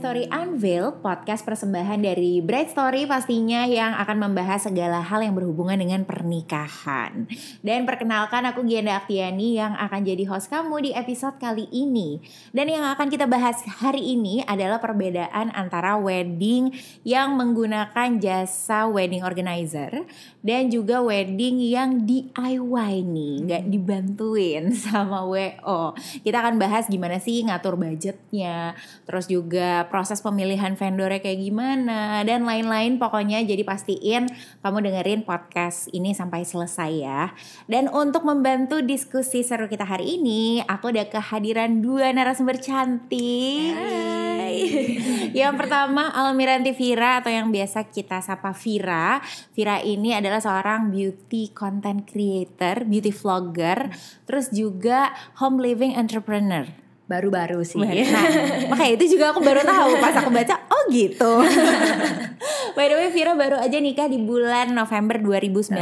[0.00, 5.76] Story Unveil, podcast persembahan dari Bright Story pastinya yang akan membahas segala hal yang berhubungan
[5.76, 7.28] dengan pernikahan.
[7.60, 12.16] Dan perkenalkan aku Gianda Aktiani yang akan jadi host kamu di episode kali ini.
[12.48, 16.72] Dan yang akan kita bahas hari ini adalah perbedaan antara wedding
[17.04, 20.08] yang menggunakan jasa wedding organizer
[20.40, 25.92] dan juga wedding yang DIY nih, nggak dibantuin sama WO.
[26.24, 28.72] Kita akan bahas gimana sih ngatur budgetnya,
[29.04, 34.30] terus juga proses pemilihan vendornya kayak gimana dan lain-lain pokoknya jadi pastiin
[34.62, 37.22] kamu dengerin podcast ini sampai selesai ya.
[37.66, 43.74] Dan untuk membantu diskusi seru kita hari ini, aku ada kehadiran dua narasumber cantik.
[43.74, 44.56] Hai.
[45.40, 49.18] yang pertama Almiranti Vira atau yang biasa kita sapa Vira.
[49.52, 53.90] Vira ini adalah seorang beauty content creator, beauty vlogger,
[54.24, 55.12] terus juga
[55.42, 57.82] home living entrepreneur baru-baru sih.
[57.82, 57.90] Nah,
[58.70, 61.42] makanya itu juga aku baru tahu pas aku baca, oh gitu.
[62.78, 65.74] By the way, Vira baru aja nikah di bulan November 2019.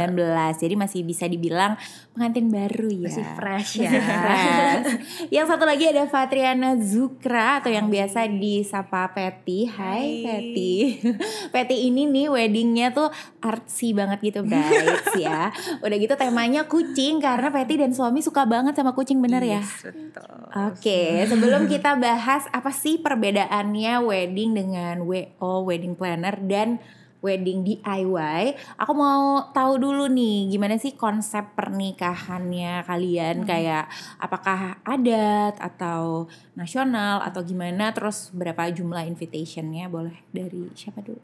[0.57, 1.77] Jadi masih bisa dibilang
[2.17, 3.07] pengantin baru ya.
[3.07, 3.91] Masih fresh ya.
[3.93, 4.85] Fresh.
[5.29, 9.69] yang satu lagi ada Fatriana Zukra atau yang biasa disapa Peti.
[9.69, 10.97] Hai, Peti.
[11.53, 15.53] Peti ini nih weddingnya tuh artsy banget gitu, guys ya.
[15.85, 19.61] Udah gitu temanya kucing karena Peti dan suami suka banget sama kucing bener ya.
[19.61, 20.39] betul.
[20.49, 26.79] Oke, sebelum kita bahas apa sih perbedaannya wedding dengan WO wedding planner dan
[27.19, 35.59] wedding DIY, aku mau tahu dulu nih gimana sih konsep pernikahannya kalian kayak apakah adat
[35.59, 41.19] atau nasional atau gimana terus berapa jumlah invitationnya boleh dari siapa dulu?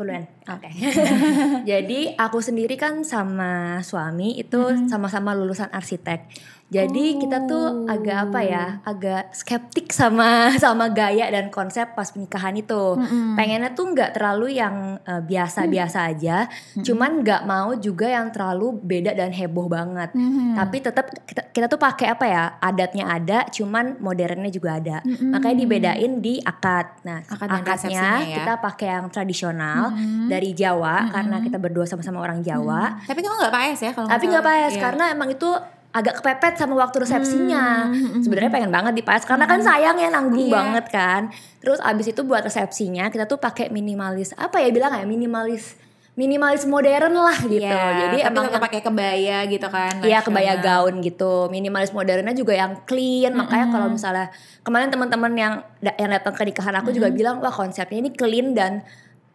[0.00, 0.24] Duluan.
[0.48, 0.72] Oke.
[1.70, 6.24] Jadi aku sendiri kan sama suami itu sama-sama lulusan arsitek.
[6.70, 10.30] Jadi kita tuh agak apa ya, agak skeptik sama
[10.62, 12.94] sama gaya dan konsep pas pernikahan itu.
[13.34, 19.12] Pengennya tuh nggak terlalu yang eh, biasa-biasa aja, cuman nggak mau juga yang terlalu beda
[19.12, 20.14] dan heboh banget.
[20.54, 25.02] Tapi tetap kita, kita tuh pakai apa ya, adatnya ada, cuman modernnya juga ada.
[25.02, 27.02] Makanya dibedain di akad.
[27.02, 28.36] Nah, Akad akadnya ya.
[28.38, 29.90] kita pakai yang tradisional
[30.26, 33.02] dari Jawa karena kita berdua sama-sama orang Jawa.
[33.02, 34.80] Tapi kamu nggak paes ya kalau Tapi nggak paes Iya.
[34.80, 35.50] karena emang itu
[35.90, 37.90] agak kepepet sama waktu resepsinya.
[38.22, 40.54] Sebenarnya pengen banget dipaes karena kan sayang ya nanggung Iya.
[40.54, 41.22] banget kan.
[41.58, 45.74] Terus abis itu buat resepsinya kita tuh pakai minimalis apa ya bilang ya minimalis
[46.14, 47.64] minimalis modern lah gitu.
[47.64, 49.94] Iya, Jadi tapi emang tetap pakai kebaya gitu kan.
[50.04, 53.32] Iya kebaya gaun gitu, minimalis modernnya juga yang clean.
[53.34, 54.28] Makanya kalau misalnya
[54.62, 58.84] kemarin teman-teman yang yang datang ke nikahan aku juga bilang wah konsepnya ini clean dan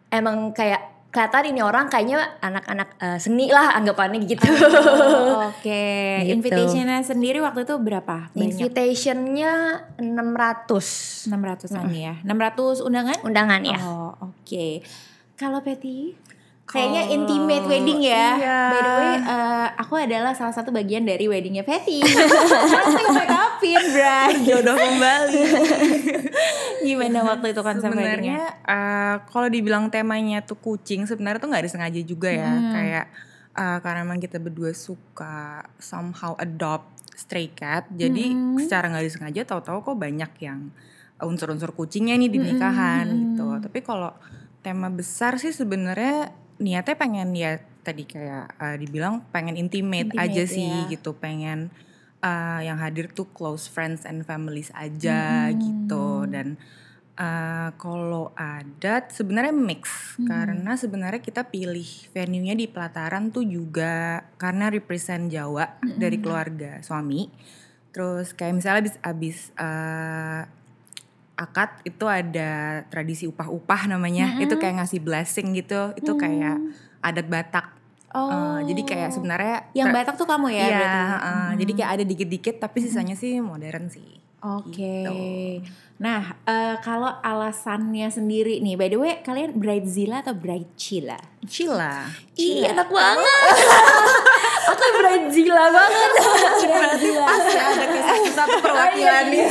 [0.08, 4.44] emang kayak kelihatan ini orang kayaknya anak-anak eh, seni lah anggapannya gitu.
[4.52, 5.72] Oh, Oke,
[6.28, 6.36] Gitu.
[6.36, 8.28] invitationnya sendiri waktu itu berapa?
[8.36, 12.20] Invitationnya 600 600-an ya.
[12.20, 13.16] 600 undangan?
[13.24, 13.80] undangan ya.
[13.80, 14.84] Oh, oke.
[15.40, 16.12] Kalau Betty
[16.66, 18.26] Kayaknya intimate wedding ya.
[18.34, 18.58] iya.
[18.68, 22.02] By the way, eh, aku adalah salah satu bagian dari weddingnya Betty.
[22.02, 24.34] Langsung make upin, Bray.
[24.42, 25.42] jodoh kembali.
[26.86, 28.38] Gimana waktu itu konsep weddingnya?
[28.38, 32.72] sebenarnya eh, kalau dibilang temanya tuh kucing sebenarnya tuh nggak disengaja juga ya Hmm.
[32.72, 33.04] kayak
[33.54, 35.36] eh, karena emang kita berdua suka
[35.76, 38.58] somehow adopt stray cat jadi Hmm.
[38.58, 40.70] secara nggak disengaja tahu-tahu kok banyak yang
[41.16, 44.12] unsur-unsur kucingnya nih di Hmm, nikahan gitu tapi kalau
[44.60, 50.42] tema besar sih sebenarnya niatnya pengen ya tadi kayak eh, dibilang pengen intimate, Intimate, aja
[50.48, 50.90] sih ya.
[50.90, 51.70] gitu pengen
[52.20, 56.26] eh, yang hadir tuh close friends and families aja gitu.
[56.26, 56.58] Dan
[57.14, 64.66] eh, kalau adat sebenarnya mix karena sebenarnya kita pilih venue-nya di pelataran tuh juga karena
[64.72, 67.30] represent Jawa dari keluarga suami.
[67.94, 70.42] Terus kayak misalnya abis abis eh,
[71.36, 76.58] akad itu ada tradisi upah-upah namanya itu kayak ngasih blessing gitu itu kayak
[77.04, 77.76] adat Batak
[78.16, 78.32] Oh.
[78.32, 80.64] Eh, jadi kayak sebenarnya yang Batak tuh kamu ya?
[80.64, 81.04] Iya, berarti?
[81.12, 81.48] heeh.
[81.60, 84.16] jadi kayak ada dikit-dikit tapi sisanya sih modern sih.
[84.40, 84.72] Oke.
[84.72, 85.20] Gitu.
[86.00, 91.16] Nah, eh, kalau alasannya sendiri nih, by the way, kalian bridezilla atau bridezilla?
[91.44, 92.08] Cila.
[92.36, 93.52] Ih enak banget.
[94.66, 96.10] Aku brazila banget.
[96.66, 97.26] Bridezilla.
[97.26, 99.42] ada kisah satu perwakilan nih.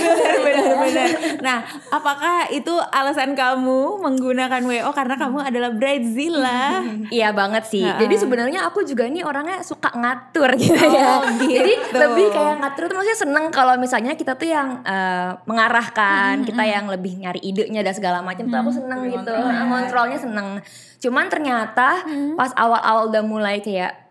[0.43, 1.07] Benar-benar.
[1.39, 1.57] Nah,
[1.93, 6.83] apakah itu alasan kamu menggunakan WO karena kamu adalah bridezilla?
[7.09, 7.85] Iya banget sih.
[7.85, 11.21] Jadi sebenarnya aku juga nih orangnya suka ngatur gitu ya.
[11.21, 11.53] Oh, gitu.
[11.53, 16.63] Jadi lebih kayak ngatur tuh maksudnya seneng kalau misalnya kita tuh yang eh, mengarahkan, kita
[16.65, 19.31] yang lebih nyari idenya dan segala macam tuh aku seneng gitu.
[19.65, 20.59] Ngontrolnya seneng.
[20.99, 22.01] Cuman ternyata
[22.33, 24.04] pas awal-awal udah mulai kayak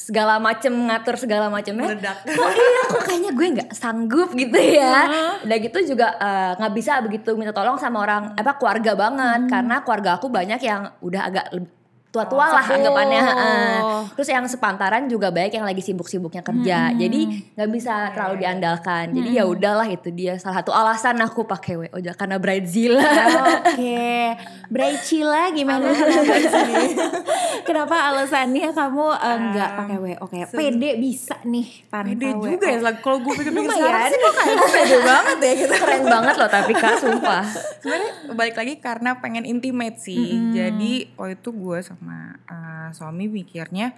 [0.00, 1.92] segala macem ngatur segala macemnya.
[1.92, 2.24] Meledak.
[2.24, 4.96] kok iya kok kayaknya gue nggak sanggup gitu ya.
[5.44, 9.52] Udah gitu juga eh, nggak bisa begitu minta tolong sama orang apa keluarga banget.
[9.52, 11.46] Karena keluarga aku banyak yang udah agak
[12.10, 12.76] tua-tua lah sepuh.
[12.82, 14.02] anggapannya heeh.
[14.18, 16.90] terus yang sepantaran juga banyak yang lagi sibuk-sibuknya kerja.
[16.90, 17.20] Jadi
[17.54, 19.14] nggak bisa terlalu diandalkan.
[19.14, 23.06] Jadi ya udahlah itu dia salah satu alasan aku pakai WO karena bridezilla
[23.62, 24.34] Oke,
[24.74, 25.86] Braichila gimana?
[25.94, 26.34] Kenapa,
[27.62, 32.42] kenapa alasannya kamu eh, nggak pakai WO kayak pede bisa nih tanpa Pede WO?
[32.58, 35.74] juga ya, kalau gue pikir-pikir sekarang sih kok kayaknya pede banget ya gitu.
[35.78, 37.44] keren banget loh tapi kak sumpah.
[37.78, 40.50] Sebenarnya balik lagi karena pengen intimate sih.
[40.50, 43.92] Jadi waktu itu gue sama uh, suami mikirnya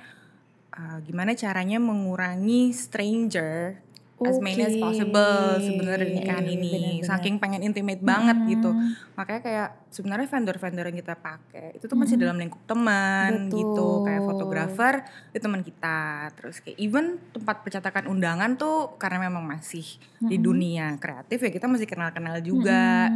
[0.74, 3.78] uh, gimana caranya mengurangi stranger
[4.22, 7.02] as many as possible sebenarnya nikahan ini.
[7.02, 7.08] Benar-benar.
[7.10, 8.70] Saking pengen intimate banget gitu.
[9.18, 13.58] Makanya kayak sebenarnya vendor-vendor yang kita pakai itu tuh masih dalam lingkup teman Betul.
[13.58, 13.88] gitu.
[14.06, 14.94] Kayak fotografer
[15.34, 16.00] itu teman kita.
[16.38, 19.84] Terus kayak even tempat percetakan undangan tuh karena memang masih
[20.22, 23.10] di dunia kreatif ya kita masih kenal-kenal juga.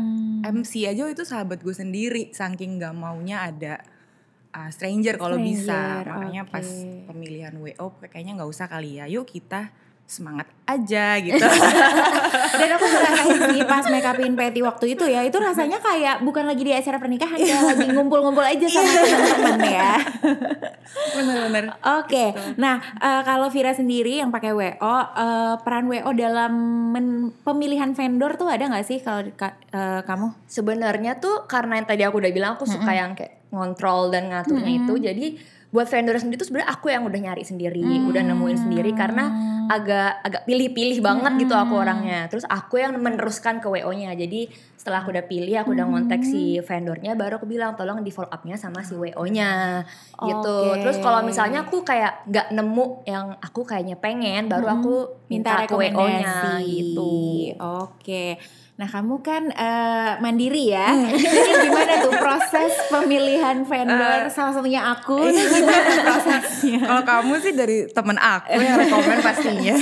[0.47, 3.83] MC aja itu sahabat gue sendiri saking nggak maunya ada
[4.57, 6.01] uh, stranger kalau bisa.
[6.03, 6.53] Makanya oke.
[6.57, 6.67] pas
[7.13, 9.05] pemilihan WO kayaknya nggak usah kali ya.
[9.05, 9.69] Yuk kita
[10.07, 11.35] semangat aja gitu.
[12.63, 16.47] Dan aku ngerasain sih pas make upin Patty waktu itu ya, itu rasanya kayak bukan
[16.47, 19.93] lagi di acara pernikahan, kayak lagi ngumpul-ngumpul aja sama teman-teman ya.
[21.11, 21.65] bener-bener.
[21.99, 26.53] Oke, nah eh, kalau Vira sendiri yang pakai WO, eh, peran WO dalam
[26.95, 30.39] men- pemilihan vendor tuh ada nggak sih kalau eh, kamu?
[30.47, 34.73] Sebenarnya tuh karena yang tadi aku udah bilang aku suka yang kayak ngontrol dan ngaturnya
[34.73, 34.95] itu.
[34.99, 35.27] Jadi
[35.67, 39.29] buat vendor sendiri tuh sebenarnya aku yang udah nyari sendiri, udah nemuin sendiri karena
[39.67, 42.31] agak agak pilih-pilih banget gitu aku orangnya.
[42.31, 44.15] Terus aku yang meneruskan ke WO-nya.
[44.15, 44.47] Jadi
[44.79, 48.31] setelah aku udah pilih, aku udah ngontek si vendornya baru aku bilang tolong di follow
[48.31, 49.83] up-nya sama si WO-nya
[50.23, 50.59] gitu.
[50.81, 54.95] Terus kalau misalnya aku kayak nggak nemu yang aku kayaknya pengen, baru aku
[55.27, 57.13] Minta minta, ke WO-nya gitu.
[57.59, 58.39] Oke.
[58.77, 60.93] Nah kamu kan eh, mandiri ya.
[61.17, 64.29] Jadi gimana tuh proses pemilihan vendor?
[64.29, 65.17] Salah satunya aku.
[65.23, 66.81] Ini gimana prosesnya?
[66.87, 69.75] kalau kamu sih dari temen aku yang rekomen pastinya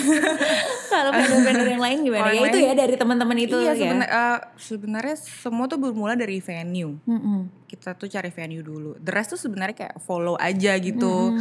[0.95, 2.23] Kalau vendor-vendor yang lain gimana?
[2.23, 3.83] Kalau Ya itu ya dari teman-teman itu iya ya.
[3.83, 7.64] sebenar- eh, sebenarnya semua tuh bermula dari venue Mm-mm.
[7.75, 8.95] Kita tuh cari venue dulu.
[9.03, 11.35] The rest tuh sebenarnya kayak follow aja gitu.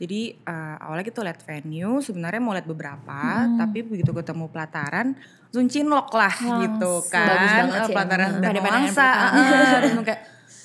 [0.00, 3.20] Jadi uh, awalnya kita lihat venue, sebenarnya mau lihat beberapa,
[3.60, 5.12] tapi begitu ketemu pelataran,
[5.52, 6.34] langsung cinlok lah
[6.64, 7.28] gitu kan.
[7.28, 10.20] Bagus banget Uh, sih pelataran dan Wangsa, uh, kayak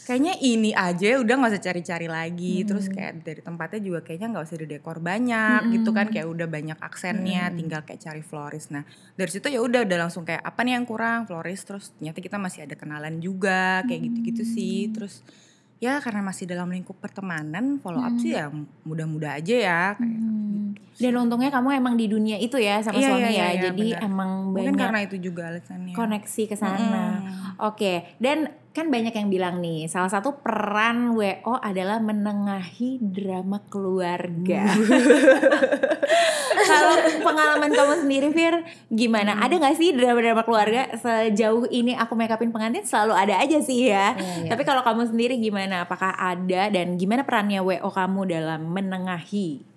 [0.09, 2.65] kayaknya ini aja udah nggak usah cari-cari lagi.
[2.65, 6.77] Terus kayak dari tempatnya juga kayaknya nggak usah didekor banyak gitu kan, kayak udah banyak
[6.81, 8.73] aksennya, tinggal kayak cari florist.
[8.73, 8.81] Nah
[9.13, 11.69] dari situ ya udah udah langsung kayak apa nih yang kurang florist.
[11.69, 14.89] Terus ternyata kita masih ada kenalan juga kayak gitu-gitu sih.
[14.89, 15.21] Terus
[15.77, 18.49] ya karena masih dalam lingkup pertemanan follow up sih ya
[18.83, 20.17] mudah-mudah aja ya kayak
[20.59, 20.75] Hmm.
[20.99, 23.47] Dan untungnya kamu emang di dunia itu ya sama Iya, suami iya, ya.
[23.47, 24.03] iya, Jadi benar.
[24.03, 27.03] emang mungkin banyak karena itu juga alasannya koneksi ke sana.
[27.63, 34.63] Oke, dan kan banyak yang bilang nih, salah satu peran WO adalah menengahi drama keluarga.
[36.69, 38.55] Kalau pengalaman kamu sendiri, Fir,
[38.87, 39.43] gimana?
[39.43, 43.91] Ada nggak sih drama-drama keluarga sejauh ini aku make upin pengantin selalu ada aja sih
[43.91, 44.15] ya.
[44.15, 44.53] Iya.
[44.53, 45.83] Tapi kalau kamu sendiri gimana?
[45.83, 49.68] Apakah ada dan gimana perannya WO kamu dalam menengahi?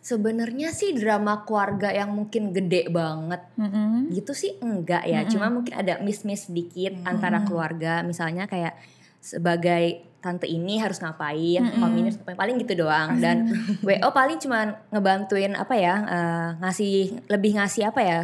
[0.00, 4.08] Sebenarnya sih drama keluarga yang mungkin gede banget Mm-mm.
[4.16, 5.28] gitu sih enggak ya.
[5.28, 8.00] Cuma mungkin ada miss-miss sedikit antara keluarga.
[8.00, 8.80] Misalnya kayak
[9.20, 13.20] sebagai tante ini harus ngapain, om ini harus ngapain, paling gitu doang.
[13.20, 13.52] Dan
[13.86, 18.20] WO paling cuma ngebantuin apa ya, eh, ngasih lebih ngasih apa ya,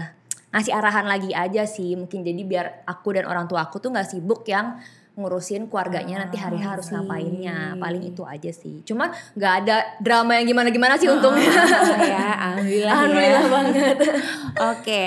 [0.52, 1.97] ngasih arahan lagi aja sih.
[1.97, 4.80] Mungkin jadi biar aku dan orang tua aku tuh nggak sibuk yang
[5.16, 10.46] ngurusin keluarganya nanti hari harus ngapainnya paling itu aja sih cuman nggak ada drama yang
[10.46, 12.92] gimana gimana sih untungnya Ah, ya, alhamdulillah.
[12.92, 13.50] Alhamdulillah ya.
[13.50, 13.96] banget.
[14.76, 15.00] Oke,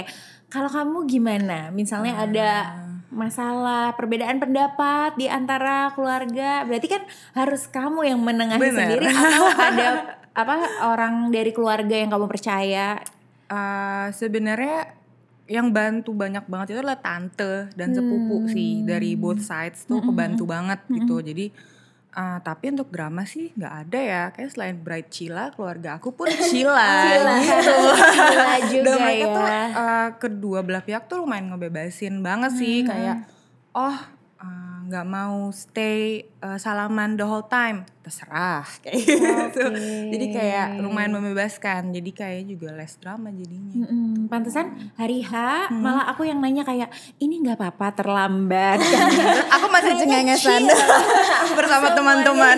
[0.49, 1.69] kalau kamu gimana?
[1.69, 2.49] Misalnya ada
[3.09, 7.01] masalah perbedaan pendapat di antara keluarga, berarti kan
[7.33, 8.73] harus kamu yang menengahi Bener.
[8.75, 9.87] sendiri atau ada
[10.33, 10.55] apa
[10.89, 12.97] orang dari keluarga yang kamu percaya?
[13.49, 14.98] Eh, sebenarnya
[15.49, 20.45] yang bantu banyak banget itu adalah tante dan sepupu sih dari both sides tuh kebantu
[20.45, 21.25] banget gitu.
[21.25, 21.49] Jadi
[22.13, 24.23] eh, tapi untuk drama sih nggak ada ya.
[24.29, 27.73] Kayak selain Bright Cila keluarga aku pun Cila gitu.
[28.77, 29.33] Juga dan mereka ya.
[29.33, 32.85] tuh eh, kedua belah pihak tuh lumayan ngebebasin banget sih.
[32.85, 33.25] Kayak
[33.73, 33.97] oh
[34.89, 37.85] nggak mau stay eh, salaman the whole time.
[38.01, 39.63] Terserah kayak gitu.
[40.09, 41.93] Jadi kayak lumayan membebaskan.
[41.93, 43.85] Jadi kayak juga less drama jadinya.
[43.85, 45.33] Mm-mm, pantesan hari H
[45.71, 48.81] malah aku yang nanya kayak ini nggak apa-apa terlambat.
[49.55, 50.65] Aku masih cengengesan.
[51.59, 52.57] bersama teman-teman.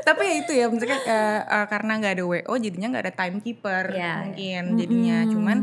[0.00, 3.84] tapi ya itu ya maksudnya uh, uh, karena nggak ada wo jadinya nggak ada timekeeper
[3.92, 4.24] Ya.
[4.26, 5.16] mungkin jadinya.
[5.22, 5.32] Mm-mm.
[5.36, 5.58] cuman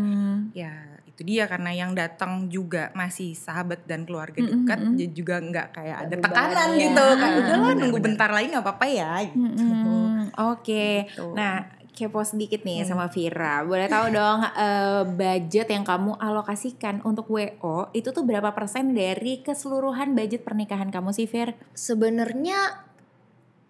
[0.53, 0.86] ya
[1.17, 4.93] itu dia karena yang datang juga masih sahabat dan keluarga dekat mm-mm.
[4.93, 6.81] jadi juga nggak kayak ada tekanan ya.
[6.83, 9.41] gitu kan Ah, udahlah nunggu bentar lagi nggak apa-apa ya gitu.
[9.41, 10.29] Mm-mm.
[10.53, 11.09] Oke.
[11.09, 11.33] Gitu.
[11.33, 12.89] Nah, kepo sedikit nih Hmm.
[12.93, 13.65] sama Vira.
[13.65, 19.41] Boleh tahu dong eh, budget yang kamu alokasikan untuk WO itu tuh berapa persen dari
[19.41, 21.57] keseluruhan budget pernikahan kamu sih, Vir?
[21.73, 22.85] Sebenarnya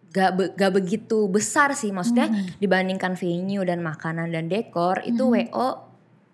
[0.09, 2.59] gak, be- gak begitu besar sih maksudnya Mhm.
[2.59, 5.31] dibandingkan venue dan makanan dan dekor itu Mhm.
[5.47, 5.86] WO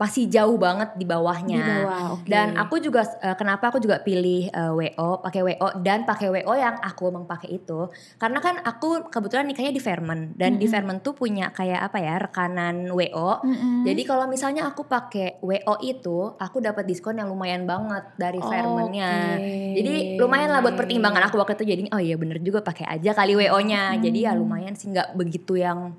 [0.04, 1.56] pasti jauh banget di bawahnya.
[1.56, 2.28] Di bawah, oke.
[2.28, 6.52] Dan aku juga eh, kenapa aku juga pilih eh, WO, pakai WO dan pakai WO
[6.52, 7.88] yang aku emang pakai itu.
[8.20, 10.72] Karena kan aku kebetulan nikahnya di Fairmont dan di Mm-mm.
[10.76, 13.40] Fairmont tuh punya kayak apa ya, rekanan WO.
[13.40, 13.88] Mm-mm.
[13.88, 19.40] Jadi kalau misalnya aku pakai WO itu, aku dapat diskon yang lumayan banget dari Fairmont-nya.
[19.40, 19.80] Oke.
[19.80, 23.16] Jadi lumayan lah buat pertimbangan aku waktu itu jadi oh iya bener juga pakai aja
[23.16, 23.96] kali WO-nya.
[23.98, 24.44] Jadi ya Hmm.
[24.44, 25.94] lumayan sih nggak begitu yang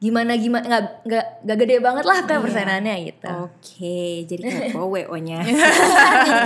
[0.00, 2.44] gimana gimana nggak nggak nggak gede banget lah kayak Iya.
[2.44, 3.28] persenannya gitu.
[3.44, 5.44] Oke, jadi kepo WO-nya.
[5.44, 5.60] Jadi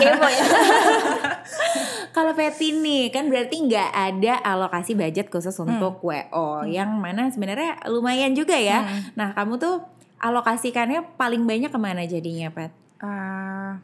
[0.04, 0.44] kepo ya.
[2.14, 5.70] Kalau Peti nih kan berarti nggak ada alokasi budget khusus Hmm.
[5.72, 8.82] untuk WO yang mana sebenarnya lumayan juga ya.
[8.82, 9.00] Hmm.
[9.14, 9.82] Nah kamu tuh
[10.18, 12.70] alokasikannya paling banyak ke mana jadinya Pet?
[12.98, 13.78] Ah,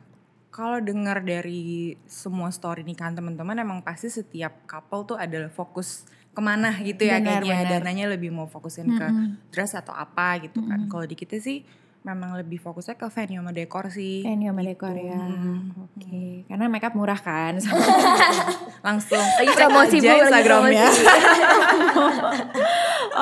[0.49, 6.41] kalau dengar dari semua story nikahan teman-teman emang pasti setiap couple tuh adalah fokus ke
[6.41, 7.71] mana gitu ya Benar, kayaknya benar.
[7.83, 9.51] dananya lebih mau fokusin ke Mm-mm.
[9.51, 10.79] dress atau apa gitu kan.
[10.79, 10.89] Mm-mm.
[10.89, 11.67] Kalau di kita sih
[12.01, 14.23] memang lebih fokusnya ke venue sama dekor sih.
[14.23, 15.21] Venue sama dekor ya.
[15.21, 15.59] Mm.
[15.85, 17.59] Oke, karena makeup murah kan.
[18.87, 20.87] Langsung Lagi promosi aja Instagramnya.
[20.87, 21.05] promosi.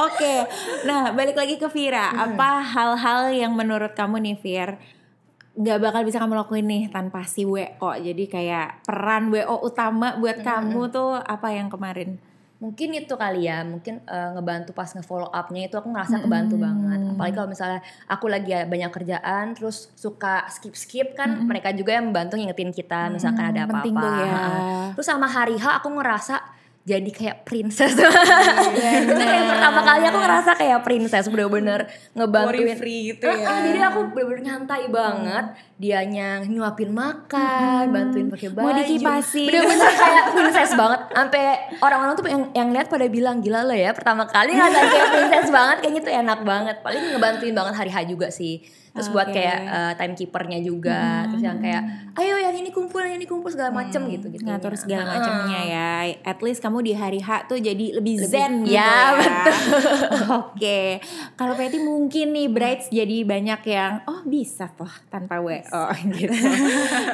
[0.07, 0.35] Oke,
[0.85, 2.13] nah balik lagi ke Vira.
[2.13, 4.71] Apa hal-hal yang menurut kamu nih Vir
[5.59, 7.91] nggak bakal bisa kamu lakuin nih tanpa si WO?
[7.99, 12.23] Jadi kayak peran WO utama buat kamu tuh apa yang kemarin?
[12.59, 16.67] Mungkin itu kali ya, mungkin eh, ngebantu pas nge-follow up-nya itu aku ngerasa kebantu Mm-mm.
[16.67, 16.99] banget.
[17.09, 21.47] Apalagi kalau misalnya aku lagi ya banyak kerjaan terus suka skip-skip kan Mm-mm.
[21.47, 23.75] mereka juga yang membantu ngingetin kita misalkan ada Hmm, apa-apa.
[23.79, 24.27] penting tuh ya.
[24.35, 24.85] Heeh.
[24.93, 26.35] Terus sama hari H aku ngerasa
[26.89, 27.93] jadi kayak princess.
[29.05, 32.77] itu kayak pertama kali aku ngerasa kayak princess bener-bener Worry ngebantuin.
[32.81, 33.45] free gitu ya.
[33.45, 35.45] ah, jadi aku bener-bener nyantai banget.
[35.79, 38.65] Dianya nyuapin makan, bantuin pakai baju.
[38.65, 39.45] Mau dikipasi.
[39.53, 41.01] Bener-bener kayak princess banget.
[41.13, 41.43] Sampai
[41.85, 45.47] orang-orang tuh yang yang lihat pada bilang gila lo ya pertama kali ngeliat kayak princess
[45.53, 46.77] banget kayaknya tuh enak banget.
[46.81, 48.65] Paling ngebantuin banget hari H juga sih.
[48.95, 49.41] Terus buat Oke.
[49.41, 51.27] kayak eh, timekeepernya juga.
[51.33, 51.83] Terus yang kayak
[52.19, 54.45] ayo yang ini kumpul, yang ini kumpul segala macem gitu gitu.
[54.45, 55.91] ngatur segala macamnya ya.
[56.23, 59.43] At least kamu di hari H tuh jadi lebih, zen gitu ya, ya.
[60.45, 61.01] Oke.
[61.35, 65.85] Kalau Patty mungkin nih brides jadi banyak yang oh bisa toh tanpa WO
[66.19, 66.35] gitu.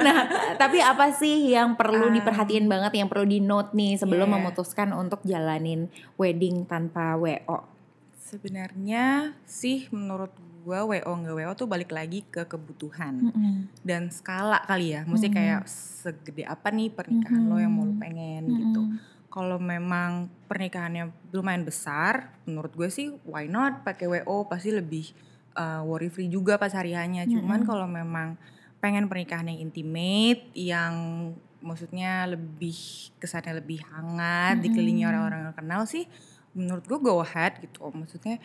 [0.02, 0.26] nah,
[0.58, 4.40] tapi apa sih yang perlu diperhatiin banget yang perlu di note nih sebelum Yeah.
[4.40, 7.68] memutuskan untuk jalanin wedding tanpa WO?
[8.16, 10.32] Sebenarnya sih menurut
[10.64, 13.20] gua WO nggak WO tuh balik lagi ke kebutuhan
[13.80, 15.04] dan skala kali ya.
[15.04, 15.34] Mesti Mhm.
[15.34, 18.80] kayak segede apa nih pernikahan lo yang mau lo pengen gitu.
[19.28, 25.10] Kalau memang pernikahannya lumayan besar, menurut gue sih why not pakai WO pasti lebih
[25.54, 27.22] uh, worry free juga pas hari hanya.
[27.24, 27.68] Cuman Mm-mm.
[27.68, 28.38] kalau memang
[28.78, 30.94] pengen pernikahan yang intimate, yang
[31.58, 32.76] maksudnya lebih
[33.16, 35.10] kesannya lebih hangat, dikelilingi Mm-mm.
[35.10, 36.04] orang-orang yang kenal sih,
[36.52, 37.90] menurut gue go ahead gitu.
[37.90, 38.38] Maksudnya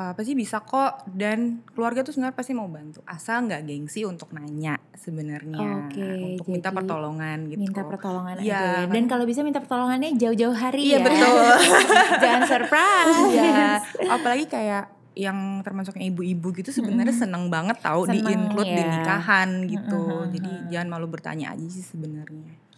[0.00, 4.32] uh, pasti bisa kok dan keluarga tuh sebenarnya pasti mau bantu asal nggak gengsi untuk
[4.32, 7.60] nanya sebenarnya Oke, untuk minta pertolongan gitu.
[7.60, 8.80] Minta pertolongan Iya, aja ya.
[8.88, 8.94] kan.
[8.96, 11.04] Dan kalau bisa minta pertolongannya jauh-jauh hari Iya ya.
[11.04, 11.44] betul.
[12.24, 13.16] Jangan surprise.
[13.30, 13.64] Iya,
[14.08, 18.88] apalagi kayak yang termasuk yang ibu-ibu gitu sebenarnya seneng banget tahu di include di ya.
[18.94, 20.00] nikahan gitu.
[20.06, 22.69] Mm-mm, Jadi jangan malu bertanya aja sih sebenarnya.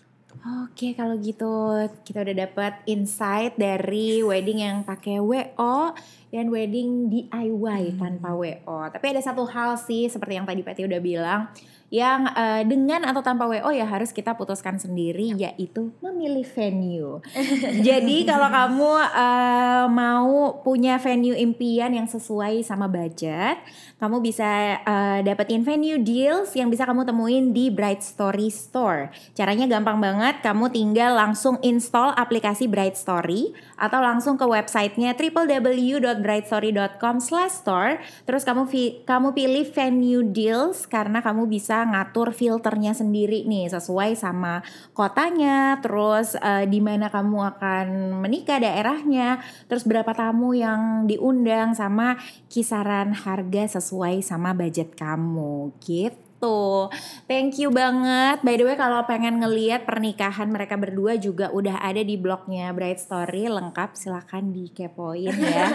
[0.42, 1.70] Oke, kalau gitu
[2.02, 5.94] kita udah dapat insight dari wedding yang pakai WO
[6.34, 8.90] dan wedding DIY tanpa WO.
[8.90, 11.46] Tapi ada satu hal sih seperti yang tadi Peti udah bilang
[11.92, 17.20] yang eh, dengan atau tanpa WO ya harus kita putuskan sendiri yaitu memilih venue.
[17.86, 23.60] Jadi kalau kamu eh, mau punya venue impian yang sesuai sama budget,
[24.00, 29.12] kamu bisa eh, dapetin venue deals yang bisa kamu temuin di Bright Story Store.
[29.36, 37.92] Caranya gampang banget, kamu tinggal langsung install aplikasi Bright Story atau langsung ke websitenya www.brightstory.com/store.
[38.24, 38.64] Terus kamu
[39.04, 44.64] kamu pilih venue deals karena kamu bisa ngatur filternya sendiri nih sesuai sama
[44.96, 47.86] kotanya, terus eh, di mana kamu akan
[48.24, 52.16] menikah daerahnya, terus berapa tamu yang diundang sama
[52.48, 56.31] kisaran harga sesuai sama budget kamu gitu.
[56.42, 56.90] Gitu.
[57.30, 58.42] Thank you banget.
[58.42, 62.98] By the way kalau pengen ngeliat pernikahan mereka berdua juga udah ada di blognya Bright
[62.98, 65.70] Story lengkap silahkan dikepoin ya.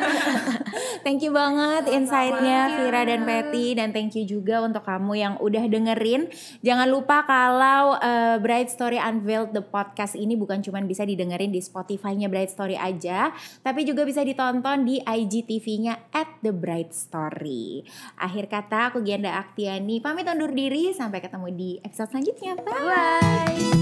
[1.07, 5.63] thank you banget insight-nya Vira dan Patty dan thank you juga untuk kamu yang udah
[5.71, 6.27] dengerin.
[6.59, 11.63] Jangan lupa kalau uh, Bright Story Unveiled the podcast ini bukan cuma bisa didengerin di
[11.63, 13.31] Spotify-nya Bright Story aja,
[13.63, 17.88] tapi juga bisa ditonton di IGTV-nya at The Bright Story.
[18.19, 22.58] Akhir kata aku Gianda Aktiani pamit undur diri sampai ketemu di episode selanjutnya.
[22.66, 22.82] Bye.
[22.82, 23.76] Bye.